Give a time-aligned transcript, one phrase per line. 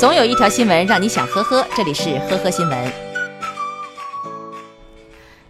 [0.00, 2.92] 总有一条新闻让你想呵呵，这里是呵呵新闻。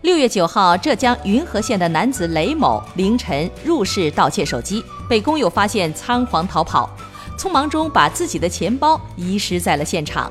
[0.00, 6.90] 六月九号，浙江云和县的男子雷某凌晨入室盗窃手机，被工友发现仓皇逃跑，
[7.38, 10.28] 匆忙中把自己的钱包遗失在了现场。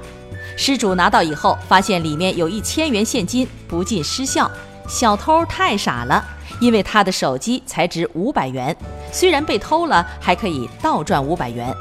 [0.57, 4.51] 失主拿到以后，发现里面有一千元现金，不禁失笑：
[4.89, 6.21] 小偷太傻了，
[6.59, 8.75] 因为他的手机才值五百元，
[9.13, 11.73] 虽然被偷了，还可以倒赚五百元。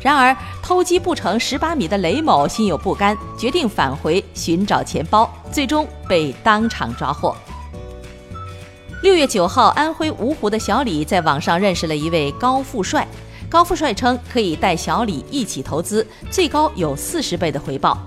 [0.00, 7.36] 然而，偷鸡不成蚀把米的雷某心有不甘，决定返回寻找钱包，最终被当场抓获。
[9.02, 13.06] 六月九号，安徽芜湖的小李在网上认识了一位高富帅，
[13.48, 17.98] 高富帅称可以带小李一起投资，最高有四十倍的回报。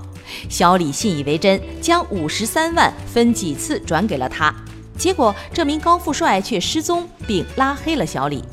[0.49, 4.53] 小李信以为真，将五十三万分几次转给了他，
[4.97, 8.43] 结果这名高富帅却失踪，并拉黑了小李。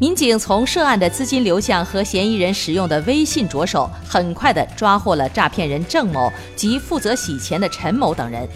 [0.00, 8.48] 民警从涉案的资金流向和嫌疑人使用的微信着手，很快地抓获了诈骗人郑某及负责洗钱的陈某等人。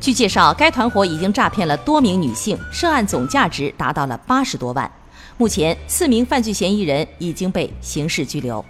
[0.00, 4.90] 据介绍，该团伙已经诈骗了多名女性，涉案总价值达到了八十多万。
[5.36, 8.64] 目前，四名犯罪嫌疑人已经被刑事拘留。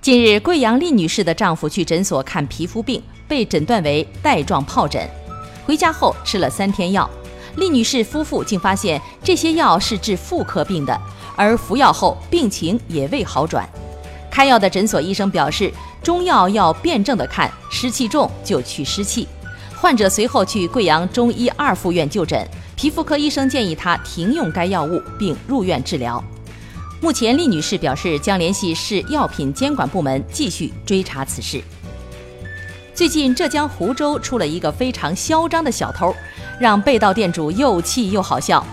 [0.00, 5.06] 近日，贵阳厉女士的丈夫去诊所看皮肤病，被诊断为带状疱疹，
[5.66, 7.08] 回家后吃了三天药。
[7.56, 11.00] 厉女士夫妇竟发现这些药是治妇科病的，
[11.36, 13.68] 而服药后病情也未好转。
[14.30, 19.28] 开药的诊所医生表示，中药要辩证的看，湿气重就去湿气。
[19.76, 26.22] 患者随后去贵阳中医二附院就诊，皮肤科医生建议他停用该药物并入院治疗。
[27.00, 31.62] 目前，厉女士表示将联系市药品监管部门继续追查此事。
[32.94, 36.14] 最近，浙江湖州出了一个非常嚣张的小偷。
[36.60, 38.64] 让被盗店主又气又好笑。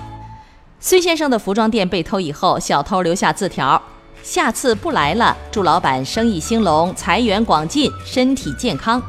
[0.80, 3.82] 孙先生的服装店被偷以后，小偷留下字条
[4.24, 9.02] ：“下次不来了，祝老板生意兴隆，财源广进，身体健康。”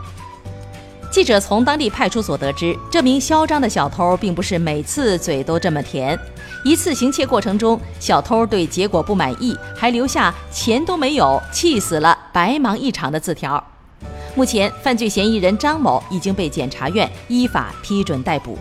[1.11, 6.19] 记者从当地派出所得知，这名嚣张的小偷并不是每次嘴都这么甜。
[6.65, 13.63] 一次行窃过程中，小偷对结果不满意，还留下“钱都没有，气死了，白忙一场”的字条。
[14.35, 18.57] 目前，犯罪嫌疑人张某已经被检察院依法批准逮捕。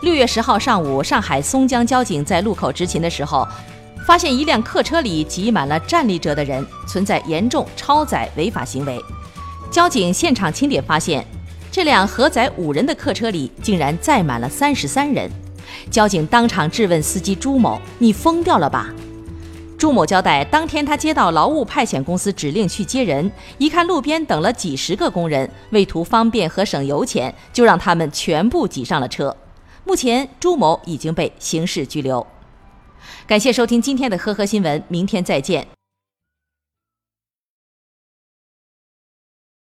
[0.00, 3.46] 六月十号上午，上海松江交警在路口执勤的时候，
[4.06, 8.98] 发现一辆客车里挤满了站立着的人，存在严重超载违法行为。
[9.70, 11.22] 交警现场清点发现，
[11.70, 15.30] 这辆核载五人的客车里竟然载满了三十三人。
[15.90, 18.88] 交警当场质问司机朱某：“你疯掉了吧？”
[19.78, 29.34] 朱某交代，当天他接到劳务派遣公司指令去接人，一看路边等了几十个工人，为图方便和省油钱，就让他们全部挤上了车。
[29.84, 32.26] 目前，朱某已经被刑事拘留。
[33.24, 35.77] 感谢收听今天的呵呵新闻，明天再见。